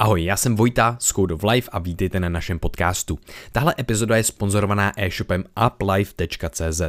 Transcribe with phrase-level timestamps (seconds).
[0.00, 3.18] Ahoj, já jsem Vojta z Code of Life a vítejte na našem podcastu.
[3.52, 6.82] Tahle epizoda je sponzorovaná e-shopem uplife.cz.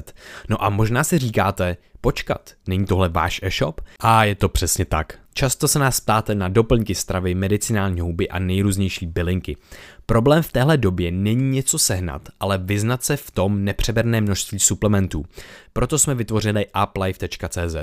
[0.49, 3.81] No a možná si říkáte, počkat, není tohle váš e-shop?
[3.99, 5.19] A je to přesně tak.
[5.33, 9.57] Často se nás ptáte na doplňky stravy, medicinální houby a nejrůznější bylinky.
[10.05, 15.25] Problém v téhle době není něco sehnat, ale vyznat se v tom nepřeberné množství suplementů.
[15.73, 17.75] Proto jsme vytvořili uplife.cz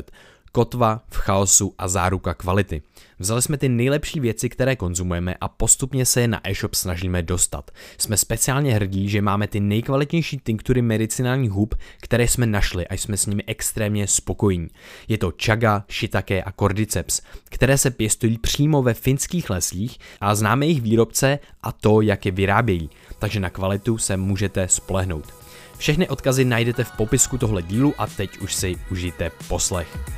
[0.52, 2.82] kotva v chaosu a záruka kvality.
[3.18, 7.70] Vzali jsme ty nejlepší věci, které konzumujeme a postupně se je na e-shop snažíme dostat.
[7.98, 13.16] Jsme speciálně hrdí, že máme ty nejkvalitnější tinktury medicinálních hub, které jsme našli a jsme
[13.16, 14.68] s nimi extrémně spokojení.
[15.08, 20.66] Je to chaga, shiitake a cordyceps, které se pěstují přímo ve finských lesích a známe
[20.66, 25.34] jejich výrobce a to, jak je vyrábějí, takže na kvalitu se můžete spolehnout.
[25.78, 30.17] Všechny odkazy najdete v popisku tohle dílu a teď už si užijte poslech.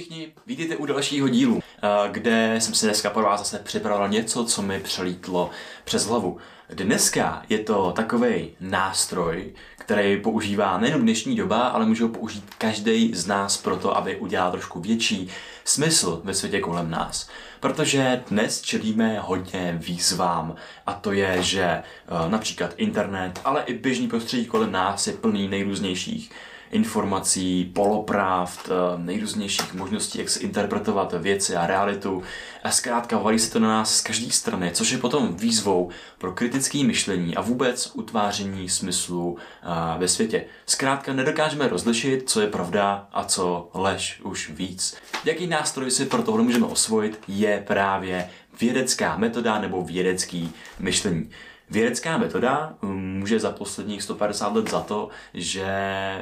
[0.00, 4.44] Všichni, vítejte u dalšího dílu, eh, kde jsem si dneska pro vás zase připravil něco,
[4.44, 5.50] co mi přelítlo
[5.84, 6.38] přes hlavu.
[6.68, 13.14] Dneska je to takový nástroj, který používá nejen dnešní doba, ale může ho použít každý
[13.14, 15.28] z nás pro to, aby udělal trošku větší
[15.64, 17.28] smysl ve světě kolem nás.
[17.60, 20.54] Protože dnes čelíme hodně výzvám
[20.86, 21.82] a to je, že eh,
[22.28, 26.30] například internet, ale i běžný prostředí kolem nás je plný nejrůznějších
[26.70, 32.22] informací, polopravd, eh, nejrůznějších možností, jak se interpretovat věci a realitu.
[32.64, 36.32] A zkrátka valí se to na nás z každé strany, což je potom výzvou pro
[36.32, 40.44] kritické myšlení a vůbec utváření smyslu eh, ve světě.
[40.66, 44.96] Zkrátka nedokážeme rozlišit, co je pravda a co lež už víc.
[45.24, 51.30] Jaký nástroj si pro tohle můžeme osvojit, je právě vědecká metoda nebo vědecký myšlení.
[51.70, 55.66] Vědecká metoda um, může za posledních 150 let za to, že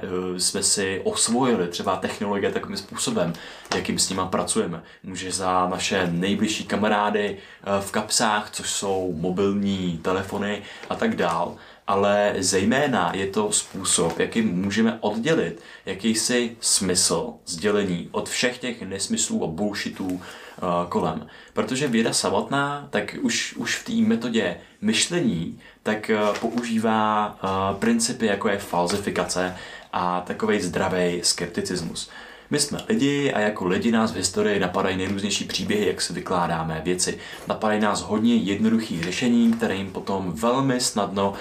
[0.03, 3.33] uh, jsme si osvojili třeba technologie takovým způsobem,
[3.75, 4.83] jakým s nima pracujeme.
[5.03, 11.57] Může za naše nejbližší kamarády uh, v kapsách, což jsou mobilní telefony a tak dál,
[11.89, 19.45] ale zejména je to způsob, jakým můžeme oddělit jakýsi smysl sdělení od všech těch nesmyslů
[19.45, 20.21] a bullshitů,
[20.59, 21.27] Eh, kolem.
[21.53, 28.27] Protože věda samotná, tak už, už v té metodě myšlení, tak eh, používá eh, principy,
[28.27, 29.57] jako je falzifikace
[29.93, 32.11] a takový zdravý skepticismus.
[32.51, 36.81] My jsme lidi a jako lidi nás v historii napadají nejrůznější příběhy, jak si vykládáme
[36.85, 37.19] věci.
[37.49, 41.33] Napadají nás hodně jednoduchých řešení, které jim potom velmi snadno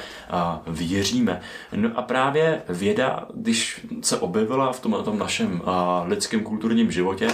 [0.68, 1.41] uh, věříme.
[1.75, 5.68] No a právě věda, když se objevila v tom, tom našem uh,
[6.07, 7.28] lidském kulturním životě,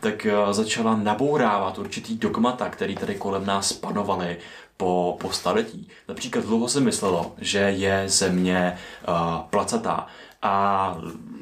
[0.00, 4.36] tak uh, začala nabourávat určitý dogmata, který tady kolem nás panovaly
[4.76, 5.88] po, po staletí.
[6.08, 9.14] Například dlouho se myslelo, že je země uh,
[9.50, 10.06] placatá
[10.42, 10.96] a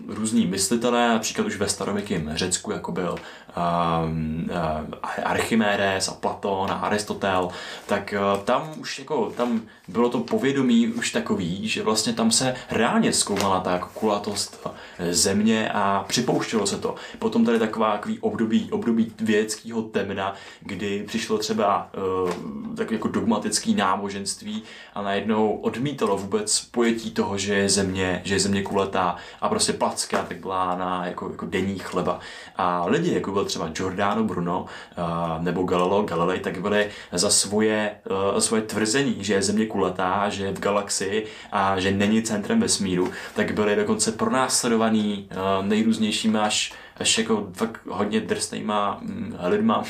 [0.09, 3.17] různí myslitelé, například už ve starověkém Řecku, jako byl
[3.57, 7.49] um, uh, Archimedes a Platon a Aristotel,
[7.87, 12.55] tak uh, tam už jako, tam bylo to povědomí už takový, že vlastně tam se
[12.71, 14.67] reálně zkoumala ta kulatost
[15.11, 16.95] země a připouštělo se to.
[17.19, 21.91] Potom tady taková takový období, období vědeckého temna, kdy přišlo třeba
[22.25, 24.63] uh, takový jako dogmatický náboženství
[24.95, 29.73] a najednou odmítalo vůbec pojetí toho, že je země, že je země kulatá a prostě
[29.73, 32.21] placka tak byla na jako, jako denní chleba.
[32.57, 34.61] A lidi, jako byl třeba Giordano Bruno
[34.99, 37.91] uh, nebo Galileo Galilei, tak byli za svoje,
[38.33, 42.61] uh, svoje tvrzení, že je země kulatá, že je v galaxii a že není centrem
[42.61, 49.85] vesmíru, tak byli dokonce pronásledovaný uh, nejrůznějšími až až jako fakt hodně drsnýma hm, lidma.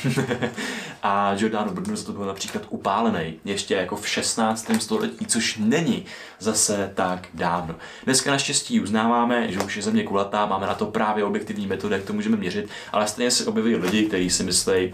[1.03, 4.71] a Giordano Bruno za to byl například upálený ještě jako v 16.
[4.79, 6.05] století, což není
[6.39, 7.75] zase tak dávno.
[8.05, 12.03] Dneska naštěstí uznáváme, že už je země kulatá, máme na to právě objektivní metody, jak
[12.03, 14.93] to můžeme měřit, ale stejně se objeví lidi, kteří si myslí,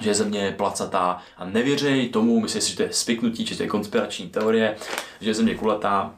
[0.00, 3.62] že země je placatá a nevěří tomu, myslí si, že to je spiknutí, že to
[3.62, 4.76] je konspirační teorie,
[5.20, 6.14] že země kulatá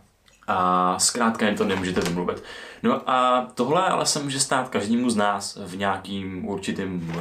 [0.50, 2.42] a zkrátka jim to nemůžete vymluvit.
[2.82, 7.12] No a tohle ale se může stát každému z nás v nějakým určitým,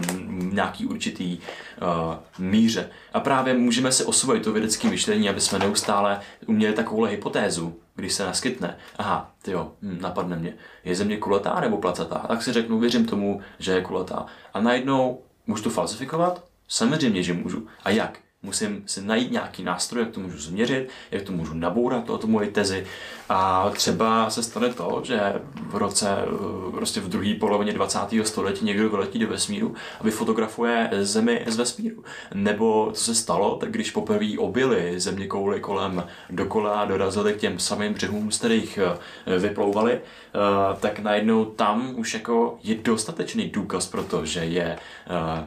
[0.53, 2.89] nějaký určitý uh, míře.
[3.13, 8.13] A právě můžeme si osvojit to vědecké myšlení, aby jsme neustále uměli takovouhle hypotézu, když
[8.13, 8.77] se naskytne.
[8.97, 10.53] Aha, ty jo, hm, napadne mě.
[10.83, 12.25] Je země kulatá nebo placatá?
[12.27, 14.25] Tak si řeknu, věřím tomu, že je kulatá.
[14.53, 16.43] A najednou můžu to falsifikovat?
[16.67, 17.67] Samozřejmě, že můžu.
[17.83, 18.19] A jak?
[18.43, 22.27] Musím si najít nějaký nástroj, jak to můžu změřit, jak to můžu nabourat, to, to
[22.27, 22.85] moje tezi.
[23.29, 28.25] A třeba se stane to, že v roce, eh, prostě v druhé polovině 20.
[28.25, 32.03] století někdo vyletí do vesmíru a vyfotografuje Zemi z vesmíru.
[32.33, 37.37] Nebo co se stalo, tak když poprvé objeli země kouly kolem dokola a dorazili k
[37.37, 40.39] těm samým břehům, z kterých eh, vyplouvali, eh,
[40.79, 44.77] tak najednou tam už jako je dostatečný důkaz pro to, že je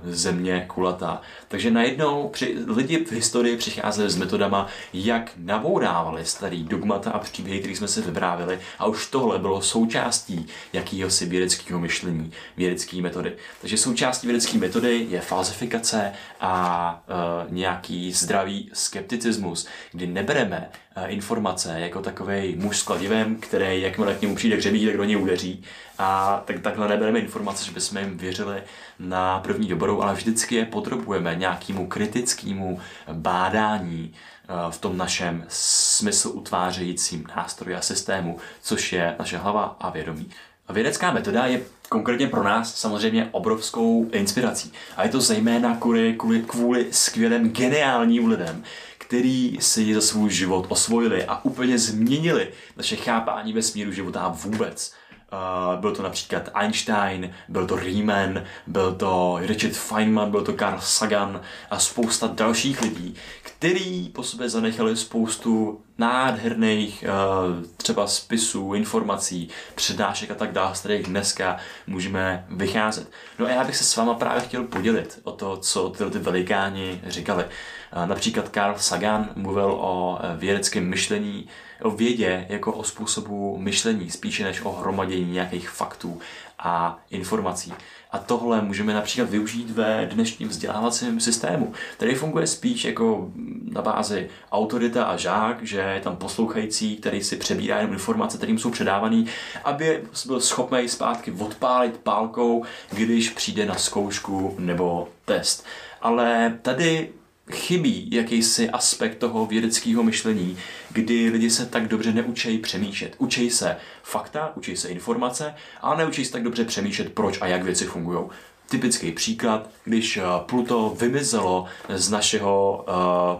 [0.04, 1.20] země kulatá.
[1.48, 7.58] Takže najednou při, lidi v historii přicházeli s metodama, jak nabourávali starý dogmata a příběhy,
[7.58, 13.32] který jsme si vybrávili a už tohle bylo součástí jakýhosi vědeckého myšlení, vědecké metody.
[13.60, 20.70] Takže součástí vědecké metody je falsifikace a e, nějaký zdravý skepticismus, kdy nebereme
[21.06, 25.16] informace jako takový muž s kladivem, který jakmile k němu přijde křebí, tak do něj
[25.16, 25.64] udeří.
[25.98, 28.62] A tak, takhle nebereme informace, že bychom jim věřili
[28.98, 32.80] na první dobrou, ale vždycky je podrobujeme nějakému kritickému
[33.12, 39.90] bádání eh, v tom našem smysl utvářejícím nástroji a systému, což je naše hlava a
[39.90, 40.30] vědomí.
[40.72, 44.72] Vědecká metoda je konkrétně pro nás samozřejmě obrovskou inspirací.
[44.96, 46.16] A je to zejména kvůli,
[46.46, 48.64] kvůli skvělým geniálním lidem,
[49.12, 54.94] který si za svůj život osvojili a úplně změnili naše chápání vesmíru života vůbec.
[55.32, 60.80] Uh, byl to například Einstein, byl to Riemann, byl to Richard Feynman, byl to Carl
[60.80, 61.40] Sagan
[61.70, 70.30] a spousta dalších lidí, který po sobě zanechali spoustu nádherných uh, třeba spisů, informací, přednášek
[70.30, 71.56] a tak dále, z kterých dneska
[71.86, 73.10] můžeme vycházet.
[73.38, 76.18] No a já bych se s váma právě chtěl podělit o to, co tyhle ty
[76.18, 77.44] velikáni říkali.
[77.44, 81.48] Uh, například Carl Sagan mluvil o vědeckém myšlení,
[81.90, 86.20] vědě jako o způsobu myšlení, spíše než o hromadění nějakých faktů
[86.58, 87.74] a informací.
[88.10, 93.30] A tohle můžeme například využít ve dnešním vzdělávacím systému, který funguje spíš jako
[93.72, 98.58] na bázi autorita a žák, že je tam poslouchající, který si přebírá jenom informace, kterým
[98.58, 99.26] jsou předávaný,
[99.64, 105.64] aby byl schopný zpátky odpálit pálkou, když přijde na zkoušku nebo test.
[106.02, 107.08] Ale tady
[107.50, 110.58] chybí jakýsi aspekt toho vědeckého myšlení,
[110.92, 113.14] kdy lidi se tak dobře neučí přemýšlet.
[113.18, 117.62] Učí se fakta, učí se informace, ale neučí se tak dobře přemýšlet, proč a jak
[117.62, 118.24] věci fungují.
[118.70, 122.84] Typický příklad, když eh, Pluto vymizelo z našeho,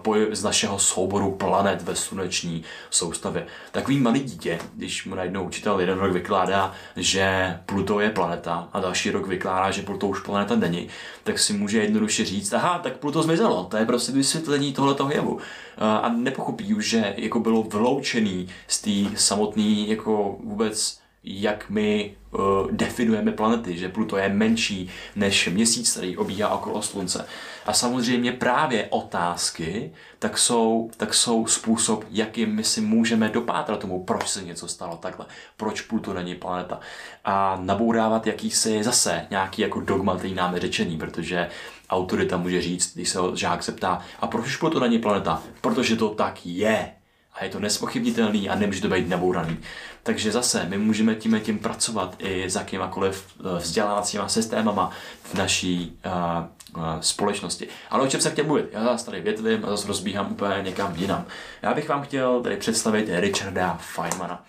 [0.05, 3.47] eh, z našeho souboru planet ve sluneční soustavě.
[3.71, 8.81] Takový malý dítě, když mu najednou učitel jeden rok vykládá, že Pluto je planeta a
[8.81, 10.89] další rok vykládá, že Pluto už planeta není,
[11.25, 15.39] tak si může jednoduše říct, aha, tak Pluto zmizelo, to je prostě vysvětlení tohoto jevu.
[15.77, 22.15] Eh, a nepochopí už, že jako bylo vyloučený z té samotné jako vůbec jak my
[22.31, 22.41] uh,
[22.71, 27.27] definujeme planety, že Pluto je menší než měsíc, který obíhá okolo Slunce.
[27.67, 34.05] A samozřejmě právě otázky tak jsou, tak jsou způsob, jakým my si můžeme dopátrat tomu,
[34.05, 36.81] proč se něco stalo takhle, proč Pluto není planeta.
[37.25, 41.49] A nabourávat jakýsi zase nějaký jako dogma, který nám je řečený, protože
[41.91, 45.43] autorita může říct, když se žák se ptá, a proč Pluto není planeta?
[45.61, 46.93] Protože to tak je
[47.35, 49.59] a je to nespochybnitelný a nemůže to být nabouraný.
[50.03, 54.91] Takže zase my můžeme tím tím pracovat i s jakýmakoliv eh, vzdělávacíma systémama
[55.23, 57.69] v naší uh, uh, společnosti.
[57.91, 58.69] Ale o čem se chtěl mluvit?
[58.73, 61.25] Já zase tady větvím a zase rozbíhám úplně někam jinam.
[61.63, 64.45] Já bych vám chtěl tady představit Richarda Feynmana.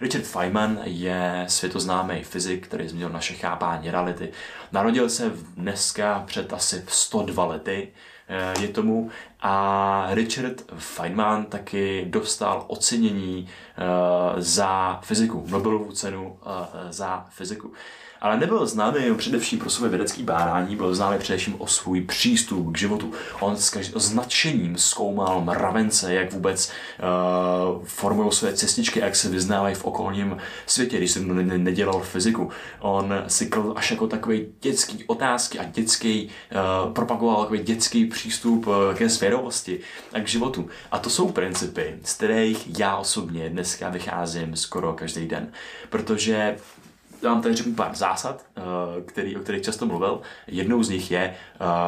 [0.00, 4.32] Richard Feynman je světoznámý fyzik, který změnil naše chápání reality.
[4.72, 8.17] Narodil se dneska před asi 102 lety Eh,
[8.60, 9.10] je tomu.
[9.40, 13.82] A Richard Feynman taky dostal ocenění eh,
[14.42, 17.72] za fyziku, Nobelovu cenu eh, za fyziku
[18.20, 22.78] ale nebyl známý především pro své vědecké bádání, byl známý především o svůj přístup k
[22.78, 23.12] životu.
[23.40, 26.70] On s značením zkoumal mravence, jak vůbec
[27.78, 32.50] uh, formují své cestičky, jak se vyznávají v okolním světě, když jsem ne- nedělal fyziku.
[32.80, 36.30] On si kladl až jako takový dětský otázky a dětský,
[36.86, 39.80] uh, propagoval takový dětský přístup uh, ke svědomosti
[40.12, 40.68] a k životu.
[40.90, 45.52] A to jsou principy, z kterých já osobně dneska vycházím skoro každý den.
[45.90, 46.56] Protože
[47.22, 48.62] vám tady řeknu pár zásad, eh,
[49.02, 50.20] který, o kterých často mluvil.
[50.46, 51.36] Jednou z nich je,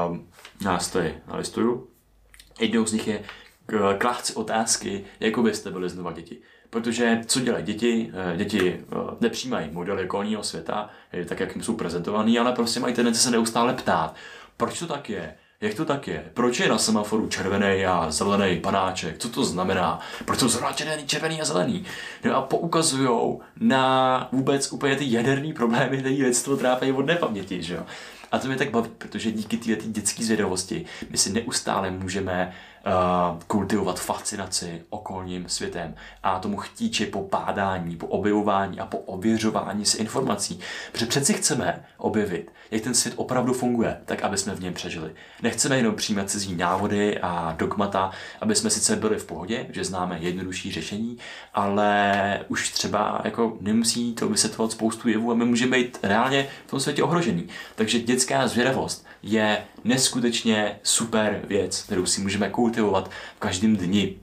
[0.08, 0.16] uh,
[0.64, 1.88] já to nalistuju,
[2.60, 3.22] jednou z nich je
[3.98, 6.38] klást si otázky, jako byste byli znova děti.
[6.70, 8.12] Protože co dělají děti?
[8.32, 8.84] Eh, děti
[9.20, 10.90] nepřijímají modely okolního světa,
[11.28, 14.14] tak jak jim jsou prezentovaný, ale prostě mají tendenci se neustále ptát,
[14.56, 16.24] proč to tak je, jak to tak je?
[16.34, 19.18] Proč je na semaforu červený a zelený panáček?
[19.18, 20.00] Co to znamená?
[20.24, 21.84] Proč jsou zrovna červený, červený a zelený?
[22.24, 27.74] No a poukazují na vůbec úplně ty jaderný problémy, které lidstvo trápí od nepaměti, že
[27.74, 27.82] jo?
[28.32, 32.52] A to mě tak baví, protože díky této dětské zvědavosti my si neustále můžeme
[33.46, 39.98] kultivovat fascinaci okolním světem a tomu chtíči po pádání, po objevování a po ověřování si
[39.98, 40.60] informací.
[40.92, 45.10] Protože přeci chceme objevit, jak ten svět opravdu funguje, tak aby jsme v něm přežili.
[45.42, 48.10] Nechceme jenom přijímat cizí návody a dogmata,
[48.40, 51.18] aby jsme sice byli v pohodě, že známe jednodušší řešení,
[51.54, 56.70] ale už třeba jako nemusí to vysvětlovat spoustu jevů a my můžeme být reálně v
[56.70, 57.48] tom světě ohrožený.
[57.74, 64.16] Takže dětská zvědavost je neskutečně super věc, kterou si můžeme kultivovat v každém dni.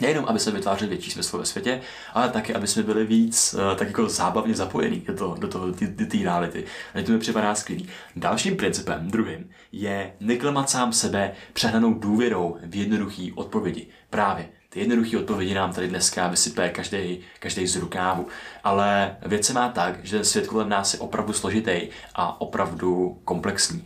[0.00, 1.80] Nejenom, aby se vytvářel větší smysl ve světě,
[2.14, 5.72] ale taky, aby jsme byli víc uh, tak jako zábavně zapojení do toho, do toho,
[5.72, 6.64] té reality.
[6.94, 7.88] A to mi připadá skvělý.
[8.16, 13.86] Dalším principem, druhým, je neklamat sám sebe přehnanou důvěrou v jednoduché odpovědi.
[14.10, 18.26] Právě ty jednoduché odpovědi nám tady dneska vysype každý, každý z rukávu.
[18.64, 21.80] Ale věc se má tak, že svět kolem nás je opravdu složitý
[22.14, 23.84] a opravdu komplexní.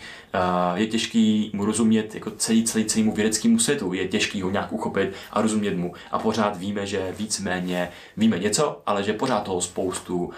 [0.74, 5.12] Je těžký mu rozumět jako celý, celý celému vědeckému světu, je těžký ho nějak uchopit
[5.32, 5.94] a rozumět mu.
[6.10, 10.30] A pořád víme, že víceméně víme něco, ale že pořád toho spoustu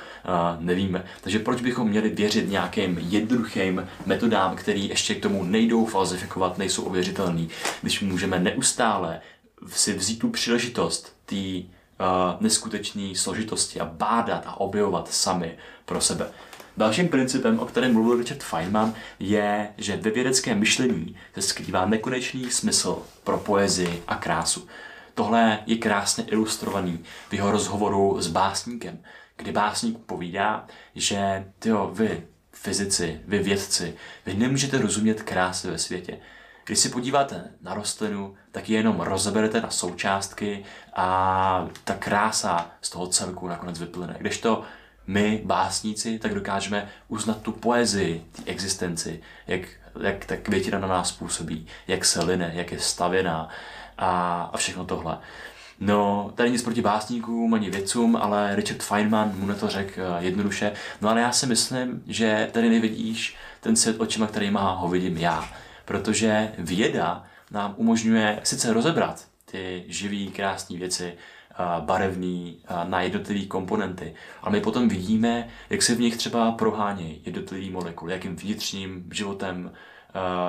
[0.59, 1.05] nevíme.
[1.21, 6.83] Takže proč bychom měli věřit nějakým jednoduchým metodám, které ještě k tomu nejdou falzifikovat, nejsou
[6.83, 7.49] ověřitelný,
[7.83, 9.21] když můžeme neustále
[9.67, 11.67] si vzít tu příležitost té uh,
[12.41, 16.31] neskutečné složitosti a bádat a objevovat sami pro sebe.
[16.77, 22.51] Dalším principem, o kterém mluvil Richard Feynman, je, že ve vědeckém myšlení se skrývá nekonečný
[22.51, 24.67] smysl pro poezii a krásu.
[25.15, 28.99] Tohle je krásně ilustrovaný v jeho rozhovoru s básníkem,
[29.37, 32.23] kdy básník povídá, že tyjo, vy,
[32.53, 33.95] fyzici, vy vědci,
[34.27, 36.19] vy nemůžete rozumět krásy ve světě.
[36.69, 42.91] Když se podíváte na rostlinu, tak ji jenom rozeberete na součástky a ta krása z
[42.91, 44.17] toho celku nakonec vyplyne.
[44.19, 44.63] Kdežto
[45.07, 49.61] my, básníci, tak dokážeme uznat tu poezii, ty existenci, jak,
[50.03, 53.49] jak ta květina na nás působí, jak se line, jak je stavěná
[53.99, 55.19] a, a všechno tohle.
[55.81, 60.25] No, tady nic proti básníkům ani vědcům, ale Richard Feynman mu na to řekl eh,
[60.25, 60.73] jednoduše.
[61.01, 65.17] No ale já si myslím, že tady nevidíš ten svět očima, který má, ho vidím
[65.17, 65.49] já
[65.89, 71.15] protože věda nám umožňuje sice rozebrat ty živý, krásné věci,
[71.81, 74.15] barevný na jednotlivé komponenty.
[74.43, 79.73] Ale my potom vidíme, jak se v nich třeba prohánějí jednotlivé molekuly, jakým vnitřním životem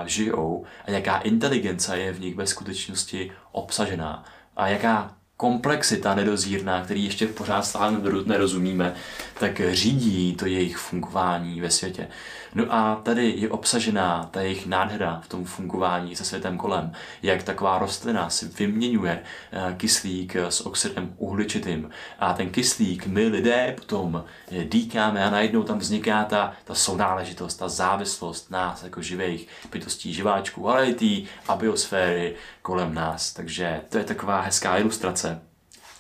[0.06, 4.24] žijou a jaká inteligence je v nich ve skutečnosti obsažená
[4.58, 8.94] a jaká komplexita nedozírná, který ještě pořád stále nerozumíme,
[9.40, 12.08] tak řídí to jejich fungování ve světě.
[12.54, 16.92] No a tady je obsažená ta jejich nádhera v tom fungování se světem kolem,
[17.24, 23.76] jak taková rostlina si vyměňuje eh, kyslík s oxidem uhličitým a ten kyslík my lidé
[23.76, 24.24] potom
[24.64, 30.70] dýkáme a najednou tam vzniká ta, ta sounáležitost, ta závislost nás jako živých bytostí, živáčků,
[30.70, 33.34] ale i té abiosféry kolem nás.
[33.34, 35.29] Takže to je taková hezká ilustrace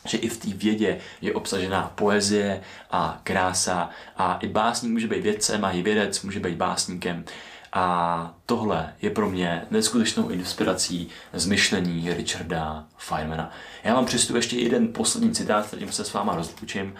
[0.09, 2.61] že i v té vědě je obsažená poezie
[2.91, 7.25] a krása a i básník může být vědcem a i vědec může být básníkem.
[7.73, 13.51] A tohle je pro mě neskutečnou inspirací z myšlení Richarda Feynmana.
[13.83, 16.95] Já vám přestu ještě jeden poslední citát, kterým se s váma rozlučím,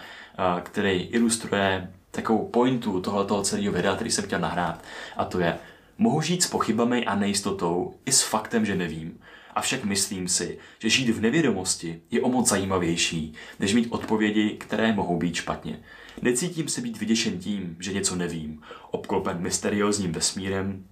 [0.62, 4.84] který ilustruje takovou pointu tohoto celého videa, který jsem chtěl nahrát.
[5.16, 5.58] A to je,
[5.98, 9.18] mohu žít s pochybami a nejistotou i s faktem, že nevím.
[9.60, 14.92] Avšak myslím si, že žít v nevědomosti je o moc zajímavější, než mít odpovědi, které
[14.92, 15.80] mohou být špatně.
[16.22, 20.84] Necítím se být vyděšen tím, že něco nevím, obklopen mysteriózním vesmírem,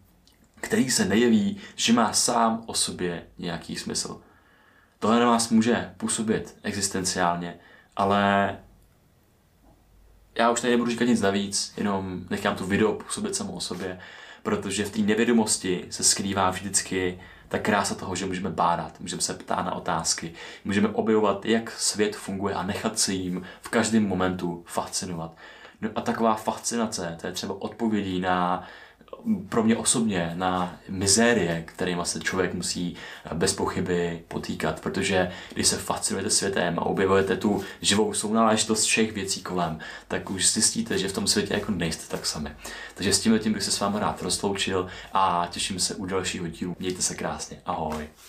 [0.61, 4.21] který se nejeví, že má sám o sobě nějaký smysl.
[4.99, 7.55] Tohle na vás může působit existenciálně,
[7.97, 8.57] ale
[10.39, 13.99] já už tady nebudu říkat nic navíc, jenom nechám tu video působit samo o sobě,
[14.43, 17.19] protože v té nevědomosti se skrývá vždycky
[17.49, 20.33] ta krása toho, že můžeme bádat, můžeme se ptát na otázky,
[20.65, 25.37] můžeme objevovat, jak svět funguje a nechat se jim v každém momentu fascinovat.
[25.81, 28.65] No a taková fascinace, to je třeba odpovědí na
[29.49, 32.97] pro mě osobně na mizérie, kterými se člověk musí
[33.35, 39.43] bez pochyby potýkat, protože když se fascinujete světem a objevujete tu živou sounáležitost všech věcí
[39.43, 42.51] kolem, tak už zjistíte, že v tom světě jako nejste tak sami.
[42.95, 46.47] Takže s tím tím bych se s vámi rád rozloučil a těším se u dalšího
[46.49, 46.77] dílu.
[46.79, 47.61] Mějte se krásně.
[47.67, 48.09] Ahoj.